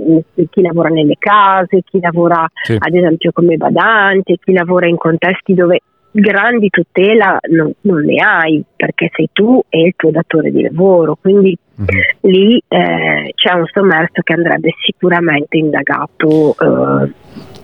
chi 0.51 0.61
lavora 0.63 0.91
nelle 0.91 1.17
case, 1.19 1.83
chi 1.85 1.99
lavora 2.01 2.47
sì. 2.63 2.77
ad 2.79 2.95
esempio 2.95 3.33
come 3.33 3.57
badante, 3.57 4.37
chi 4.39 4.53
lavora 4.53 4.87
in 4.87 4.97
contesti 4.97 5.55
dove 5.55 5.81
grandi 6.17 6.71
tutela 6.71 7.39
non, 7.51 7.73
non, 7.83 8.05
ne 8.05 8.23
hai 8.23 8.63
perché 8.77 9.11
sei 9.13 9.29
tu 9.33 9.61
e 9.69 9.81
il 9.81 9.95
tuo 9.97 10.13
datore 10.13 10.53
di 10.53 10.63
lavoro, 10.63 11.17
quindi 11.21 11.57
mm-hmm. 11.81 12.03
lì 12.21 12.63
eh, 12.69 13.33
c'è 13.35 13.53
un 13.53 13.67
sommerso 13.73 14.23
che 14.23 14.33
andrebbe 14.33 14.71
sicuramente 14.85 15.57
indagato. 15.57 16.55
Eh, 16.57 17.13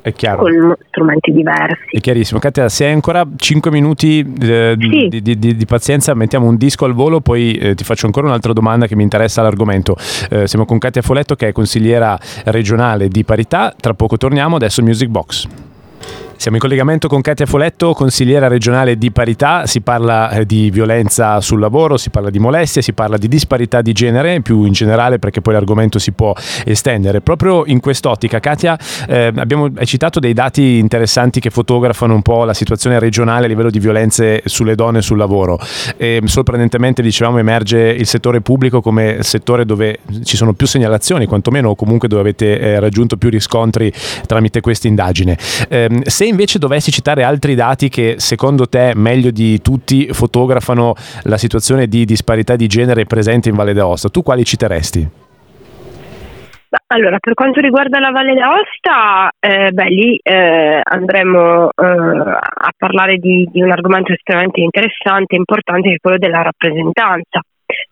è 0.02 0.12
chiaro. 0.14 0.42
con 0.42 0.75
strumenti 0.88 1.30
diversi. 1.30 1.97
È 1.97 2.00
chiarissimo. 2.00 2.40
Katia, 2.40 2.69
se 2.69 2.87
hai 2.87 2.92
ancora 2.92 3.25
5 3.37 3.71
minuti 3.71 4.21
eh, 4.40 4.75
sì. 4.78 5.09
di, 5.09 5.23
di, 5.23 5.38
di, 5.38 5.57
di, 5.57 5.66
pazienza, 5.66 6.14
mettiamo 6.14 6.49
un 6.49 6.57
disco 6.57 6.87
al 6.87 6.95
volo, 6.95 7.21
poi 7.21 7.54
eh, 7.54 7.75
ti 7.75 7.85
faccio 7.85 8.07
ancora 8.07 8.26
un'altra 8.26 8.52
domanda 8.52 8.87
che 8.87 8.97
mi 8.97 9.02
interessa 9.02 9.42
l'argomento. 9.42 9.97
Eh, 10.30 10.49
siamo 10.49 10.64
con 10.64 10.78
Katia 10.78 11.02
Foletto 11.02 11.37
che 11.37 11.49
è 11.49 11.52
consigliera 11.52 12.19
regionale 12.47 13.09
di 13.09 13.25
parità, 13.25 13.75
tra 13.78 13.95
poco 13.95 14.16
torniamo, 14.16 14.57
adesso 14.57 14.83
Music 14.83 15.09
Box. 15.09 15.69
Siamo 16.41 16.57
in 16.57 16.63
collegamento 16.63 17.07
con 17.07 17.21
Katia 17.21 17.45
Foletto, 17.45 17.93
consigliera 17.93 18.49
regionale 18.49 18.97
di 18.97 19.13
parità, 19.13 19.67
si 19.67 19.83
parla 19.83 20.31
eh, 20.31 20.47
di 20.47 20.71
violenza 20.71 21.39
sul 21.43 21.61
lavoro, 21.61 21.99
si 21.99 22.09
parla 22.09 22.31
di 22.31 22.39
molestie, 22.39 22.81
si 22.81 22.95
parla 22.95 23.19
di 23.19 23.29
disparità 23.29 23.83
di 23.83 23.93
genere, 23.93 24.41
più 24.41 24.65
in 24.65 24.73
generale 24.73 25.19
perché 25.19 25.43
poi 25.43 25.53
l'argomento 25.53 25.99
si 25.99 26.13
può 26.13 26.33
estendere. 26.65 27.21
Proprio 27.21 27.67
in 27.67 27.81
quest'ottica, 27.81 28.41
Katia, 28.41 28.79
eh, 29.07 29.31
abbiamo 29.37 29.71
citato 29.85 30.19
dei 30.19 30.33
dati 30.33 30.79
interessanti 30.79 31.41
che 31.41 31.51
fotografano 31.51 32.15
un 32.15 32.23
po' 32.23 32.45
la 32.45 32.55
situazione 32.55 32.99
regionale 32.99 33.45
a 33.45 33.49
livello 33.49 33.69
di 33.69 33.79
violenze 33.79 34.41
sulle 34.47 34.75
donne 34.75 35.03
sul 35.03 35.19
lavoro. 35.19 35.59
E, 35.99 36.23
sorprendentemente, 36.25 37.03
dicevamo, 37.03 37.37
emerge 37.37 37.81
il 37.81 38.07
settore 38.07 38.41
pubblico 38.41 38.81
come 38.81 39.19
settore 39.21 39.67
dove 39.67 39.99
ci 40.25 40.39
sono 40.39 40.55
più 40.55 40.67
segnalazioni, 40.67 41.27
quantomeno 41.27 41.69
o 41.69 41.75
comunque 41.75 42.09
dove 42.09 42.23
avete 42.23 42.59
eh, 42.59 42.81
raggiunto 42.81 43.19
più 43.19 43.29
riscontri 43.29 43.93
tramite 44.25 44.63
questa 44.63 44.89
indagine. 44.89 45.37
Eh, 45.69 46.01
se 46.07 46.29
invece 46.31 46.59
dovessi 46.59 46.91
citare 46.91 47.23
altri 47.23 47.55
dati 47.55 47.89
che 47.89 48.15
secondo 48.19 48.67
te 48.67 48.93
meglio 48.95 49.31
di 49.31 49.61
tutti 49.61 50.09
fotografano 50.13 50.95
la 51.25 51.37
situazione 51.37 51.87
di 51.87 52.05
disparità 52.05 52.57
di 52.57 52.67
genere 52.67 53.05
presente 53.05 53.49
in 53.51 53.57
Valle 53.57 53.75
d'Aosta, 53.75 54.09
tu 54.09 54.23
quali 54.23 54.45
citeresti? 54.45 55.09
Allora, 56.93 57.19
per 57.19 57.35
quanto 57.35 57.61
riguarda 57.61 57.99
la 57.99 58.11
Valle 58.11 58.35
d'Aosta, 58.35 59.31
eh, 59.41 59.71
beh, 59.73 59.89
lì 59.89 60.19
eh, 60.23 60.81
andremo 60.83 61.69
eh, 61.69 61.85
a 61.85 62.73
parlare 62.77 63.17
di, 63.17 63.49
di, 63.51 63.61
un 63.61 63.71
argomento 63.71 64.13
estremamente 64.13 64.61
interessante 64.61 65.35
e 65.35 65.39
importante 65.39 65.89
che 65.89 65.95
è 65.95 65.99
quello 66.01 66.19
della 66.19 66.43
rappresentanza 66.43 67.41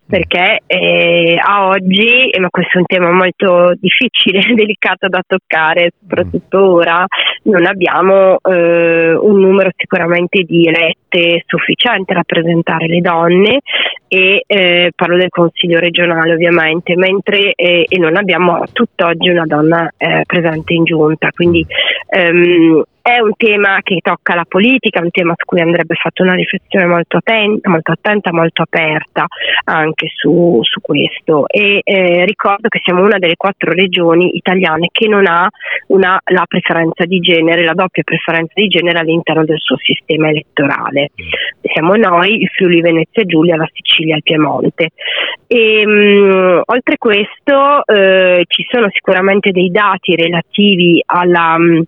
perché 0.09 0.61
eh, 0.67 1.39
a 1.39 1.67
oggi, 1.67 2.31
ma 2.41 2.49
questo 2.49 2.79
è 2.79 2.79
un 2.79 2.87
tema 2.87 3.13
molto 3.13 3.75
difficile 3.79 4.39
e 4.39 4.55
delicato 4.57 5.07
da 5.09 5.23
toccare, 5.27 5.93
soprattutto 6.01 6.59
mm. 6.59 6.73
ora, 6.73 7.05
non 7.43 7.67
abbiamo 7.67 8.39
eh, 8.41 9.13
un 9.15 9.39
numero 9.39 9.71
sicuramente 9.77 10.43
di 10.45 10.67
elette 11.09 11.45
sufficiente 11.47 12.13
a 12.13 12.17
rappresentare 12.17 12.87
le 12.87 13.01
donne 13.01 13.61
e 14.07 14.43
eh, 14.47 14.93
parlo 14.95 15.17
del 15.17 15.29
Consiglio 15.29 15.79
regionale 15.79 16.33
ovviamente, 16.33 16.97
mentre 16.97 17.53
eh, 17.55 17.85
e 17.89 17.99
non 17.99 18.17
abbiamo 18.17 18.63
tutt'oggi 18.73 19.29
una 19.29 19.45
donna 19.45 19.91
eh, 19.97 20.23
presente 20.27 20.73
in 20.73 20.85
giunta, 20.85 21.31
quindi 21.35 21.67
ehm, 22.09 22.83
è 23.09 23.21
un 23.21 23.33
tema 23.39 23.81
che 23.83 24.01
tocca 24.03 24.35
la 24.35 24.45
politica, 24.47 25.01
un 25.01 25.11
tema 25.11 25.33
su 25.35 25.47
cui 25.47 25.63
andrebbe 25.63 25.95
fatta 25.95 26.23
una 26.23 26.35
riflessione 26.35 26.85
molto 26.85 27.17
attenta, 27.17 27.71
molto, 27.71 27.93
attenta, 27.93 28.33
molto 28.35 28.61
aperta 28.61 29.25
anche 29.65 30.09
su, 30.15 30.59
su 30.63 30.81
questo. 30.83 31.49
E 31.49 31.81
eh, 31.83 32.27
ricordo 32.27 32.69
che 32.69 32.81
siamo 32.85 33.03
una 33.03 33.19
delle 33.19 33.37
quattro 33.37 33.73
regioni 33.73 34.37
italiane 34.37 34.89
che 34.93 35.09
non 35.09 35.27
ha 35.27 35.49
una, 35.87 36.21
la 36.23 36.45
preferenza 36.47 37.07
di 37.07 37.19
genere, 37.21 37.65
la 37.65 37.73
doppia 37.73 38.03
preferenza 38.03 38.53
di 38.55 38.69
genere 38.69 38.99
all'interno 38.99 39.47
del 39.47 39.59
suo 39.59 39.79
sistema 39.79 40.29
elettorale. 40.29 40.98
Siamo 41.61 41.95
noi, 41.95 42.43
il 42.43 42.49
Friuli 42.49 42.81
Venezia 42.81 43.25
Giulia, 43.25 43.57
la 43.57 43.69
Sicilia 43.73 44.15
e 44.15 44.17
il 44.19 44.23
Piemonte. 44.23 44.91
E, 45.47 45.87
mh, 45.87 45.91
mm, 45.91 46.61
oltre 46.67 46.97
questo 46.99 47.85
eh, 47.87 48.45
ci 48.47 48.67
sono 48.71 48.89
sicuramente 48.91 49.51
dei 49.51 49.71
dati 49.71 50.15
relativi 50.15 51.03
alla 51.07 51.59
mh, 51.59 51.65
mm, 51.65 51.81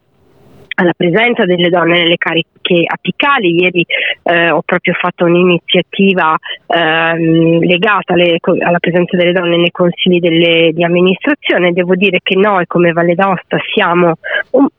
alla 0.80 0.94
presenza 0.96 1.44
delle 1.44 1.68
donne 1.68 1.98
nelle 1.98 2.16
cariche 2.16 2.84
apicali. 2.86 3.60
Ieri 3.60 3.84
eh, 4.22 4.50
ho 4.50 4.62
proprio 4.62 4.94
fatto 4.94 5.26
un'iniziativa 5.26 6.36
ehm, 6.66 7.60
legata 7.60 8.14
alle, 8.14 8.38
alla 8.40 8.78
presenza 8.78 9.16
delle 9.16 9.32
donne 9.32 9.58
nei 9.58 9.70
consigli 9.70 10.18
delle, 10.20 10.72
di 10.72 10.82
amministrazione. 10.82 11.72
Devo 11.72 11.94
dire 11.94 12.20
che 12.22 12.34
noi 12.36 12.66
come 12.66 12.92
Valle 12.92 13.14
d'Aosta 13.14 13.58
siamo 13.72 14.14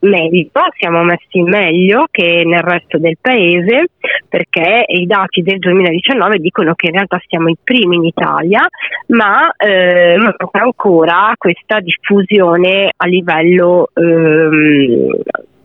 meglio, 0.00 0.48
siamo 0.76 1.02
messi 1.04 1.40
meglio 1.42 2.06
che 2.10 2.42
nel 2.44 2.62
resto 2.62 2.98
del 2.98 3.16
paese 3.20 3.86
perché 4.28 4.84
i 4.86 5.06
dati 5.06 5.42
del 5.42 5.58
2019 5.58 6.38
dicono 6.38 6.74
che 6.74 6.86
in 6.86 6.94
realtà 6.94 7.20
siamo 7.28 7.48
i 7.48 7.56
primi 7.62 7.96
in 7.96 8.04
Italia, 8.04 8.66
ma 9.08 9.52
eh, 9.56 10.16
manca 10.16 10.48
ancora 10.62 11.32
questa 11.36 11.80
diffusione 11.80 12.90
a 12.96 13.06
livello 13.06 13.90
ehm, 13.94 15.20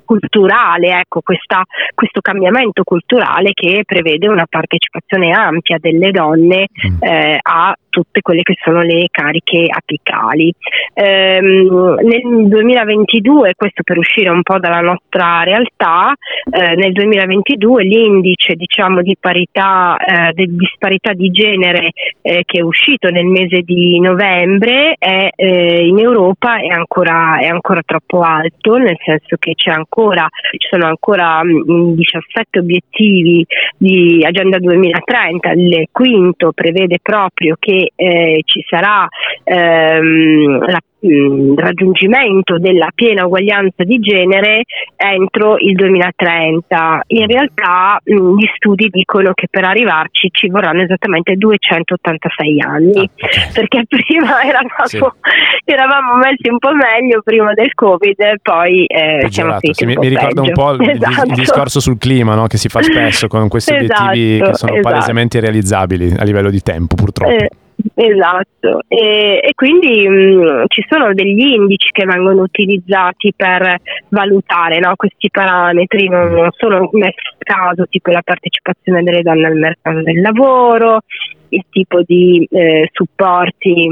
culturale, 0.08 1.00
ecco, 1.02 1.22
questa, 1.22 1.64
questo 1.94 2.22
cambiamento 2.22 2.84
culturale 2.84 3.52
che 3.54 3.84
prevede 3.86 4.28
una 4.28 4.46
partecipazione 4.50 5.32
ampia 5.32 5.78
delle 5.80 6.10
donne 6.10 6.68
mm. 6.72 7.04
eh, 7.04 7.40
a 7.42 7.76
tutte 7.98 8.22
quelle 8.22 8.44
che 8.44 8.56
sono 8.64 8.82
le 8.82 9.08
cariche 9.10 9.66
apicali. 9.68 10.54
Ehm, 10.94 11.96
nel 12.02 12.48
2022, 12.48 13.54
questo 13.56 13.82
per 13.84 13.98
uscire 13.98 14.30
un 14.30 14.44
po' 14.44 14.60
dalla 14.60 14.82
nostra 14.82 15.44
realtà, 15.44 16.14
eh, 16.50 16.76
nel 16.76 16.92
2022 16.92 17.84
l'indice 17.84 18.54
diciamo, 18.54 19.02
di 19.02 19.18
parità, 19.20 19.98
eh, 19.98 20.32
di 20.34 20.56
disparità 20.56 21.14
di 21.14 21.32
genere 21.32 21.90
eh, 22.22 22.44
che 22.46 22.60
è 22.60 22.62
uscito 22.62 23.10
nel 23.10 23.26
mese 23.26 23.62
di 23.62 24.00
novembre 24.00 24.96
è, 25.00 25.30
eh, 25.36 25.88
in 25.88 25.98
Europa 26.00 26.60
è 26.60 26.68
ancora, 26.68 27.40
è 27.40 27.48
ancora, 27.48 27.82
troppo 27.84 28.22
alto, 28.22 28.78
nel 28.78 28.98
senso 29.04 29.38
che 29.40 29.54
ancora, 29.56 29.97
ci 30.58 30.68
sono 30.70 30.86
ancora 30.86 31.44
mh, 31.44 31.72
mm, 31.72 31.94
17 31.94 32.60
obiettivi 32.60 33.46
di 33.78 34.24
Agenda 34.24 34.60
2030, 34.60 35.52
il 35.54 35.88
quinto 35.92 36.52
prevede 36.52 37.00
proprio 37.02 37.56
che 37.58 37.92
eh, 37.96 38.42
ci 38.46 38.64
sarà 38.68 39.08
ehm, 39.44 40.60
la 40.70 40.80
il 41.00 41.54
raggiungimento 41.56 42.58
della 42.58 42.90
piena 42.94 43.26
uguaglianza 43.26 43.84
di 43.84 44.00
genere 44.00 44.64
entro 44.96 45.58
il 45.58 45.76
2030. 45.76 47.04
In 47.08 47.28
realtà 47.28 48.00
mh, 48.04 48.36
gli 48.38 48.48
studi 48.56 48.88
dicono 48.90 49.34
che 49.34 49.48
per 49.50 49.64
arrivarci 49.64 50.30
ci 50.32 50.50
vorranno 50.50 50.82
esattamente 50.84 51.36
286 51.36 52.62
anni, 52.62 53.04
ah, 53.04 53.52
perché 53.54 53.84
prima 53.88 54.42
eravamo, 54.42 54.86
sì. 54.86 55.00
eravamo, 55.66 56.16
messi 56.16 56.50
un 56.50 56.58
po' 56.58 56.74
meglio 56.74 57.22
prima 57.24 57.54
del 57.54 57.74
Covid 57.74 58.20
e 58.20 58.40
poi 58.42 58.86
eh, 58.86 59.28
siamo 59.30 59.58
sì, 59.60 59.86
mi, 59.86 59.96
mi 59.96 60.08
ricorda 60.08 60.42
un 60.42 60.52
po' 60.52 60.72
il, 60.72 60.90
esatto. 60.90 61.28
il 61.28 61.36
discorso 61.36 61.80
sul 61.80 61.98
clima 61.98 62.36
no? 62.36 62.48
che 62.48 62.58
si 62.58 62.70
fa 62.70 62.82
spesso 62.82 63.28
con 63.28 63.48
questi 63.48 63.76
esatto, 63.76 64.04
obiettivi 64.10 64.40
che 64.40 64.54
sono 64.56 64.74
esatto. 64.74 64.90
palesemente 64.90 65.40
realizzabili 65.40 66.16
a 66.18 66.24
livello 66.24 66.50
di 66.50 66.62
tempo 66.62 66.96
purtroppo. 66.96 67.32
Eh, 67.32 67.50
Esatto, 67.94 68.82
e, 68.88 69.40
e 69.44 69.54
quindi 69.56 70.08
mh, 70.08 70.14
mm, 70.14 70.64
ci 70.68 70.86
sono 70.90 71.14
degli 71.14 71.40
indici 71.40 71.90
che 71.92 72.06
vengono 72.06 72.42
utilizzati 72.42 73.34
per 73.36 73.78
valutare 74.10 74.80
no, 74.80 74.96
questi 74.96 75.30
parametri, 75.30 76.08
non, 76.10 76.32
non 76.32 76.50
sono 76.52 76.90
messi 76.94 77.28
a 77.28 77.36
caso, 77.40 77.86
tipo 77.90 78.12
la 78.12 78.22
partecipazione 78.24 79.04
delle 79.04 79.22
donne 79.22 79.48
al 79.48 79.56
mercato 79.56 80.02
del 80.02 80.22
lavoro, 80.22 81.02
il 81.50 81.66
tipo 81.70 82.02
di 82.02 82.48
eh, 82.50 82.90
supporti 82.92 83.90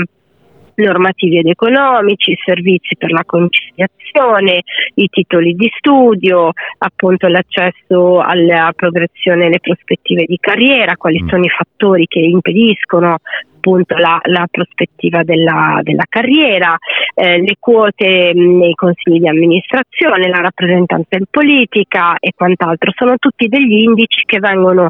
normativi 0.75 1.39
ed 1.39 1.47
economici, 1.47 2.37
servizi 2.43 2.95
per 2.97 3.11
la 3.11 3.23
conciliazione, 3.25 4.61
i 4.95 5.07
titoli 5.09 5.53
di 5.53 5.69
studio, 5.77 6.51
appunto 6.79 7.27
l'accesso 7.27 8.19
alla 8.19 8.73
progressione 8.75 9.45
e 9.45 9.49
le 9.49 9.59
prospettive 9.59 10.25
di 10.25 10.37
carriera, 10.39 10.97
quali 10.97 11.21
mm. 11.21 11.27
sono 11.27 11.43
i 11.43 11.49
fattori 11.49 12.05
che 12.07 12.19
impediscono 12.19 13.17
appunto 13.65 13.95
la, 13.97 14.19
la 14.25 14.47
prospettiva 14.49 15.23
della, 15.23 15.79
della 15.81 16.03
carriera, 16.07 16.77
eh, 17.15 17.39
le 17.39 17.55
quote 17.59 18.31
nei 18.35 18.75
consigli 18.75 19.19
di 19.19 19.27
amministrazione, 19.27 20.29
la 20.29 20.41
rappresentanza 20.41 21.17
in 21.17 21.25
politica 21.29 22.15
e 22.19 22.31
quant'altro. 22.35 22.91
Sono 22.95 23.15
tutti 23.17 23.47
degli 23.47 23.81
indici 23.83 24.21
che 24.25 24.37
vengono 24.37 24.89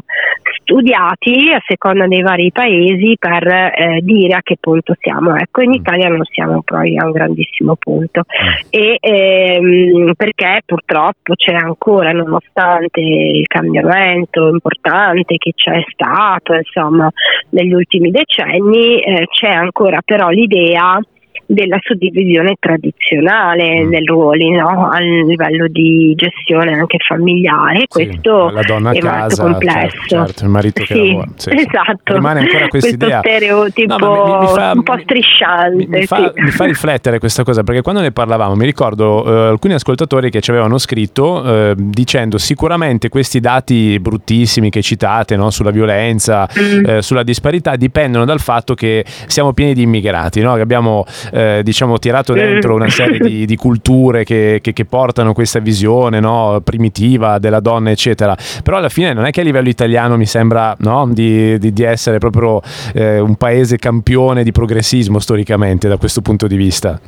studiati 0.66 1.52
a 1.52 1.62
seconda 1.64 2.08
dei 2.08 2.22
vari 2.22 2.50
paesi 2.50 3.16
per 3.16 3.46
eh, 3.46 4.00
dire 4.02 4.34
a 4.34 4.42
che 4.42 4.56
punto 4.58 4.94
siamo. 4.98 5.36
Ecco, 5.36 5.62
in 5.62 5.70
mm. 5.70 5.74
Italia 5.74 6.08
non 6.08 6.24
siamo 6.24 6.62
poi 6.62 6.98
a 6.98 7.04
un 7.04 7.12
grandissimo 7.12 7.76
punto 7.76 8.22
mm. 8.22 8.66
e, 8.70 8.96
ehm, 9.00 10.12
perché 10.16 10.62
purtroppo 10.66 11.34
c'è 11.36 11.54
ancora, 11.54 12.10
nonostante 12.10 13.00
il 13.00 13.46
cambiamento 13.46 14.48
importante 14.48 15.36
che 15.38 15.52
c'è 15.54 15.84
stato 15.92 16.54
insomma, 16.54 17.08
negli 17.50 17.72
ultimi 17.72 18.10
decenni, 18.10 19.00
eh, 19.00 19.26
c'è 19.30 19.50
ancora 19.50 20.00
però 20.04 20.28
l'idea 20.28 21.00
della 21.46 21.78
suddivisione 21.80 22.54
tradizionale 22.58 23.84
mm. 23.84 23.90
del 23.90 24.04
ruoli 24.06 24.50
no? 24.50 24.90
a 24.90 24.98
livello 24.98 25.68
di 25.68 26.14
gestione 26.16 26.72
anche 26.72 26.98
familiare. 27.06 27.86
Questo 27.88 28.50
la 28.50 28.62
donna 28.62 28.90
è 28.90 28.98
casa, 28.98 29.42
molto 29.42 29.58
complesso. 29.58 29.96
Certo, 30.06 30.26
certo, 30.26 30.44
il 30.44 30.50
marito 30.50 30.82
che 30.84 30.94
sì, 30.94 31.06
lavora. 31.08 31.28
Sì, 31.36 31.50
esatto. 31.50 32.14
Rimane 32.14 32.40
ancora 32.40 32.68
questa 32.68 32.88
idea. 32.88 33.18
stereotipo 33.20 33.96
no, 33.96 34.38
mi, 34.38 34.46
mi 34.46 34.52
fa, 34.54 34.72
un 34.74 34.82
po' 34.82 34.98
strisciante. 34.98 35.74
Mi, 35.76 35.86
mi, 35.86 36.06
fa, 36.06 36.32
mi, 36.34 36.50
fa, 36.50 36.64
riflettere 36.64 37.18
questa 37.18 37.44
cosa 37.44 37.62
perché 37.62 37.82
quando 37.82 38.00
ne 38.00 38.12
parlavamo 38.12 38.54
mi 38.54 38.64
ricordo 38.64 39.24
eh, 39.24 39.48
alcuni 39.48 39.74
ascoltatori 39.74 40.30
che 40.30 40.40
ci 40.40 40.50
avevano 40.50 40.78
scritto 40.78 41.44
eh, 41.44 41.74
dicendo 41.76 42.38
sicuramente 42.38 43.08
questi 43.08 43.40
dati 43.40 43.98
bruttissimi 44.00 44.70
che 44.70 44.82
citate 44.82 45.36
no? 45.36 45.50
sulla 45.50 45.70
violenza, 45.70 46.48
mm. 46.58 46.84
eh, 46.86 47.02
sulla 47.02 47.22
disparità 47.22 47.76
dipendono 47.76 48.24
dal 48.24 48.40
fatto 48.40 48.74
che 48.74 49.04
siamo 49.26 49.52
pieni 49.52 49.74
di 49.74 49.82
immigrati, 49.82 50.40
no? 50.40 50.54
che 50.54 50.60
abbiamo 50.60 51.04
eh, 51.36 51.60
diciamo, 51.62 51.98
tirato 51.98 52.32
dentro 52.32 52.74
una 52.74 52.88
serie 52.88 53.18
di, 53.18 53.44
di 53.44 53.56
culture 53.56 54.24
che, 54.24 54.60
che, 54.62 54.72
che, 54.72 54.84
portano 54.86 55.34
questa 55.34 55.58
visione 55.58 56.18
no? 56.18 56.62
primitiva 56.64 57.38
della 57.38 57.60
donna, 57.60 57.90
eccetera. 57.90 58.34
Però 58.62 58.78
alla 58.78 58.88
fine 58.88 59.12
non 59.12 59.26
è 59.26 59.30
che 59.30 59.42
a 59.42 59.44
livello 59.44 59.68
italiano 59.68 60.16
mi 60.16 60.24
sembra 60.24 60.74
no? 60.78 61.06
di, 61.12 61.58
di, 61.58 61.74
di, 61.74 61.82
essere 61.82 62.16
proprio 62.16 62.62
eh, 62.94 63.18
un 63.18 63.34
paese 63.34 63.76
campione 63.76 64.42
di 64.44 64.52
progressismo 64.52 65.18
storicamente 65.18 65.88
da 65.88 65.98
questo 65.98 66.22
punto 66.22 66.46
di 66.46 66.56
vista. 66.56 66.98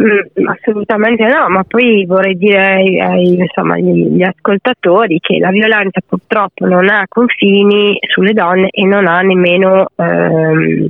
Mm, 0.00 0.46
assolutamente 0.46 1.26
no, 1.26 1.48
ma 1.48 1.64
poi 1.64 2.06
vorrei 2.06 2.36
dire 2.36 2.80
insomma, 3.18 3.74
agli, 3.74 4.22
ascoltatori 4.22 5.18
che 5.20 5.38
la 5.38 5.50
violenza 5.50 6.00
purtroppo 6.06 6.66
non 6.66 6.88
ha 6.88 7.04
confini 7.06 7.98
sulle 8.08 8.32
donne 8.32 8.68
e 8.70 8.86
non 8.86 9.06
ha 9.06 9.20
nemmeno 9.20 9.88
ehm, 9.96 10.86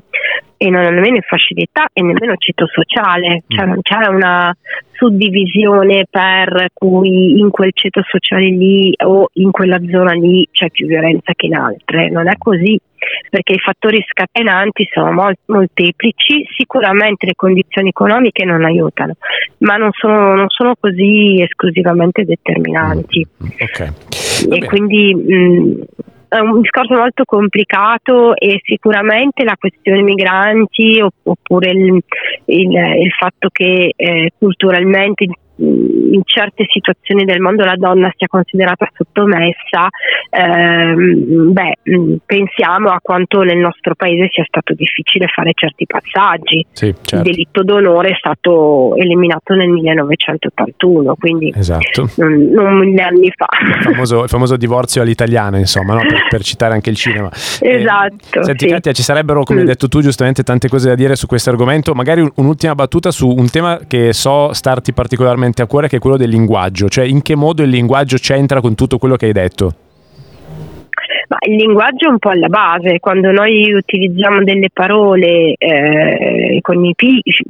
e 0.63 0.69
non 0.69 0.85
ha 0.85 0.91
nemmeno 0.91 1.21
facilità 1.23 1.89
e 1.91 2.03
nemmeno 2.03 2.37
ceto 2.37 2.67
sociale, 2.67 3.45
cioè 3.47 3.65
mm. 3.65 3.69
non 3.69 3.81
c'è 3.81 4.07
una 4.09 4.55
suddivisione 4.93 6.05
per 6.11 6.67
cui 6.75 7.39
in 7.39 7.49
quel 7.49 7.71
ceto 7.73 8.03
sociale 8.07 8.51
lì 8.51 8.93
o 9.07 9.31
in 9.35 9.53
quella 9.53 9.81
zona 9.91 10.13
lì 10.13 10.47
c'è 10.53 10.69
più 10.69 10.87
violenza 10.87 11.33
che 11.35 11.47
in 11.47 11.55
altre, 11.55 12.11
non 12.11 12.29
è 12.29 12.35
così 12.37 12.79
perché 13.31 13.55
i 13.55 13.59
fattori 13.59 14.05
scatenanti 14.07 14.87
sono 14.93 15.13
mol- 15.13 15.39
molteplici, 15.47 16.47
sicuramente 16.55 17.25
le 17.25 17.35
condizioni 17.35 17.89
economiche 17.89 18.45
non 18.45 18.63
aiutano, 18.63 19.15
ma 19.61 19.77
non 19.77 19.91
sono, 19.93 20.35
non 20.35 20.49
sono 20.49 20.75
così 20.79 21.41
esclusivamente 21.41 22.27
determinanti. 22.27 23.27
Mm, 23.43 23.49
okay. 23.59 23.89
E 24.51 24.67
quindi 24.67 25.15
mh, 25.15 25.85
è 26.31 26.39
un 26.39 26.61
discorso 26.61 26.95
molto 26.95 27.25
complicato 27.25 28.37
e 28.37 28.61
sicuramente 28.63 29.43
la 29.43 29.57
questione 29.59 30.03
migranti 30.03 31.03
oppure 31.23 31.71
il, 31.71 32.01
il, 32.45 32.71
il 32.71 33.11
fatto 33.19 33.49
che 33.51 33.93
eh, 33.97 34.33
culturalmente 34.39 35.27
in 35.61 36.23
certe 36.25 36.65
situazioni 36.69 37.25
del 37.25 37.41
mondo 37.41 37.65
la 37.65 37.77
donna 37.77 38.13
sia 38.17 38.27
considerata 38.27 38.89
sottomessa, 38.93 39.89
ehm, 40.31 41.53
beh, 41.53 41.79
pensiamo 42.25 42.89
a 42.89 42.99
quanto 43.03 43.43
nel 43.43 43.59
nostro 43.59 43.95
paese 43.95 44.29
sia 44.31 44.45
stato 44.47 44.75
difficile 44.75 45.27
fare 45.27 45.53
certi 45.55 45.87
passaggi. 45.87 46.67
Sì, 46.73 46.95
certo. 47.03 47.17
Il 47.17 47.23
delitto 47.23 47.63
d'onore 47.63 48.11
è 48.11 48.15
stato 48.17 48.95
eliminato 48.97 49.55
nel 49.55 49.69
1981, 49.69 51.15
quindi 51.17 51.53
esatto. 51.55 52.09
non, 52.17 52.49
non 52.51 52.79
mille 52.79 53.03
anni 53.03 53.31
fa. 53.35 53.49
Il 53.77 53.83
famoso, 53.83 54.23
il 54.25 54.29
famoso 54.29 54.57
divorzio 54.57 55.03
all'italiana, 55.03 55.59
insomma, 55.59 55.95
no? 55.95 56.01
per, 56.01 56.27
per, 56.29 56.43
citare 56.43 56.75
anche 56.75 56.91
il 56.91 56.97
cinema. 56.97 57.29
Esatto. 57.61 58.41
Eh, 58.41 58.45
senti 58.45 58.67
sì. 58.67 58.73
Katia, 58.73 58.93
ci 58.93 59.03
sarebbero, 59.03 59.43
come 59.43 59.59
mm. 59.59 59.63
hai 59.63 59.69
detto 59.69 59.89
tu 59.89 60.01
giustamente, 60.01 60.43
tante 60.43 60.69
cose 60.69 60.89
da 60.89 60.95
dire 60.95 61.15
su 61.15 61.27
questo 61.27 61.51
argomento, 61.51 61.95
magari 61.95 62.27
un'ultima 62.37 62.75
battuta 62.75 63.11
su 63.11 63.29
un 63.29 63.49
tema 63.51 63.81
che 63.87 64.13
so 64.13 64.53
starti 64.53 64.93
particolarmente 64.93 65.50
particolarmente 65.51 65.63
a 65.63 65.67
cuore 65.67 65.89
che 65.89 65.97
è 65.97 65.99
quello 65.99 66.17
del 66.17 66.31
linguaggio, 66.31 66.89
cioè 66.89 67.05
in 67.05 67.23
che 67.23 67.35
modo 67.35 67.63
il 67.63 67.71
linguaggio 67.71 68.17
c'entra 68.17 68.61
con 68.61 68.75
tutto 68.75 68.99
quello 68.99 69.17
che 69.17 69.27
hai 69.27 69.33
detto? 69.33 69.75
Il 71.51 71.57
linguaggio 71.57 72.07
è 72.07 72.11
un 72.11 72.21
po' 72.21 72.29
alla 72.29 72.47
base, 72.47 73.01
quando 73.01 73.33
noi 73.33 73.73
utilizziamo 73.73 74.45
delle 74.45 74.69
parole 74.73 75.55
eh, 75.59 76.61
con, 76.63 76.85
i, 76.85 76.95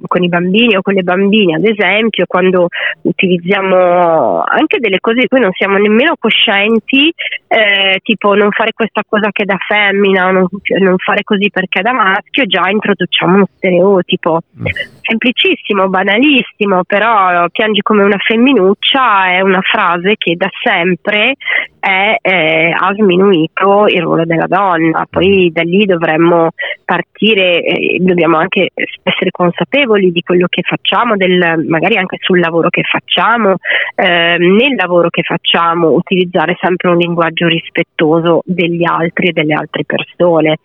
con, 0.06 0.22
i, 0.22 0.28
bambini 0.28 0.74
o 0.74 0.80
con 0.80 0.94
le 0.94 1.02
bambine, 1.02 1.56
ad 1.56 1.66
esempio, 1.66 2.24
quando 2.26 2.68
utilizziamo 3.02 4.42
anche 4.42 4.78
delle 4.78 5.00
cose 5.00 5.20
di 5.20 5.28
cui 5.28 5.40
non 5.40 5.52
siamo 5.52 5.76
nemmeno 5.76 6.14
coscienti, 6.18 7.12
eh, 7.46 7.98
tipo 8.02 8.34
non 8.34 8.50
fare 8.52 8.72
questa 8.72 9.02
cosa 9.06 9.28
che 9.32 9.42
è 9.42 9.44
da 9.44 9.58
femmina 9.58 10.28
o 10.28 10.30
non, 10.30 10.46
non, 10.78 10.96
fare 10.96 11.22
così 11.22 11.50
perché 11.50 11.80
è 11.80 11.82
da 11.82 11.92
maschio, 11.92 12.46
già 12.46 12.70
introduciamo 12.70 13.34
uno 13.34 13.48
stereotipo. 13.54 14.40
Mm. 14.60 14.64
Semplicissimo, 15.02 15.88
banalissimo, 15.90 16.84
però 16.84 17.46
piangi 17.50 17.82
come 17.82 18.04
una 18.04 18.18
femminuccia 18.18 19.32
è 19.32 19.40
una 19.42 19.60
frase 19.60 20.14
che 20.16 20.36
da 20.36 20.48
sempre 20.62 21.34
è, 21.80 22.16
eh, 22.20 22.74
ha 22.76 22.92
sminuito 22.94 23.86
il 23.90 24.02
ruolo 24.02 24.24
della 24.24 24.46
donna, 24.46 25.06
poi 25.08 25.50
da 25.52 25.62
lì 25.62 25.84
dovremmo 25.84 26.50
partire, 26.84 27.62
eh, 27.62 27.98
dobbiamo 28.00 28.38
anche 28.38 28.68
essere 29.02 29.30
consapevoli 29.30 30.10
di 30.12 30.22
quello 30.22 30.46
che 30.48 30.62
facciamo, 30.62 31.16
del, 31.16 31.64
magari 31.66 31.96
anche 31.96 32.18
sul 32.20 32.40
lavoro 32.40 32.68
che 32.68 32.82
facciamo, 32.82 33.56
eh, 33.94 34.36
nel 34.38 34.74
lavoro 34.76 35.10
che 35.10 35.22
facciamo 35.22 35.90
utilizzare 35.90 36.56
sempre 36.60 36.90
un 36.90 36.96
linguaggio 36.96 37.46
rispettoso 37.46 38.42
degli 38.44 38.84
altri 38.84 39.28
e 39.28 39.32
delle 39.32 39.54
altre 39.54 39.84
persone 39.84 40.58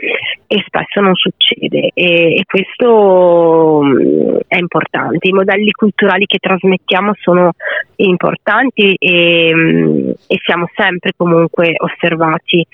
e 0.48 0.64
spesso 0.66 1.02
non 1.02 1.16
succede 1.16 1.92
e, 1.94 2.36
e 2.36 2.44
questo 2.46 3.82
mm, 3.84 4.38
è 4.48 4.58
importante. 4.58 5.28
I 5.28 5.34
modelli 5.34 5.72
culturali 5.72 6.26
che 6.26 6.38
trasmettiamo 6.40 7.14
sono 7.20 7.52
importanti 7.98 8.96
e, 8.98 9.52
mm, 9.54 10.10
e 10.28 10.40
siamo 10.44 10.70
sempre 10.76 11.12
comunque 11.16 11.74
osservati. 11.78 12.66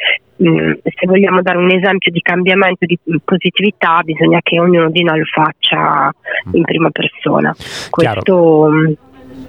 Mm, 0.42 0.72
se 0.84 1.06
vogliamo 1.06 1.42
dare 1.42 1.58
un 1.58 1.70
esempio 1.70 2.12
di 2.12 2.20
cambiamento 2.22 2.86
di 2.86 2.98
positività 3.24 4.02
bisogna 4.04 4.40
che 4.42 4.60
ognuno 4.60 4.90
di 4.90 5.04
noi 5.04 5.20
lo 5.20 5.26
faccia 5.26 6.12
in 6.54 6.64
prima 6.64 6.90
persona. 6.90 7.54
Questo 7.90 8.68
mm, 8.72 8.94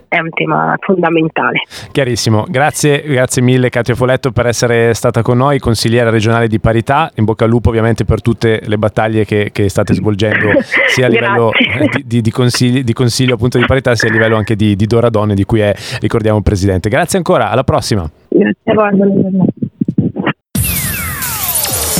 è 0.08 0.18
un 0.18 0.28
tema 0.30 0.76
fondamentale. 0.80 1.62
Chiarissimo, 1.90 2.44
grazie, 2.46 3.02
grazie 3.02 3.40
mille 3.40 3.70
Katia 3.70 3.94
Foletto 3.94 4.32
per 4.32 4.46
essere 4.46 4.92
stata 4.92 5.22
con 5.22 5.38
noi, 5.38 5.58
consigliera 5.58 6.10
regionale 6.10 6.48
di 6.48 6.60
parità, 6.60 7.10
in 7.14 7.24
bocca 7.24 7.44
al 7.44 7.50
lupo 7.50 7.70
ovviamente 7.70 8.04
per 8.04 8.20
tutte 8.20 8.60
le 8.62 8.76
battaglie 8.76 9.24
che, 9.24 9.48
che 9.50 9.70
state 9.70 9.94
svolgendo 9.94 10.50
sia 10.92 11.06
a 11.06 11.08
livello 11.08 11.52
di, 11.94 12.04
di, 12.04 12.20
di, 12.20 12.30
consigli, 12.30 12.84
di, 12.84 12.92
consiglio 12.92 13.34
appunto 13.34 13.56
di 13.56 13.64
parità 13.64 13.94
sia 13.94 14.10
a 14.10 14.12
livello 14.12 14.36
anche 14.36 14.56
di, 14.56 14.76
di 14.76 14.84
Dora 14.84 15.08
Donne 15.08 15.34
di 15.34 15.44
cui 15.44 15.60
è, 15.60 15.72
ricordiamo, 16.00 16.36
il 16.36 16.44
Presidente. 16.44 16.90
Grazie 16.90 17.16
ancora, 17.16 17.48
alla 17.48 17.64
prossima. 17.64 18.06
Grazie 18.28 18.72
a 18.72 18.74
voi, 18.74 19.61